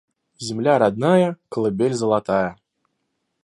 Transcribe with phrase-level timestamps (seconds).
[0.39, 2.57] Земля родная- колыбель золотая.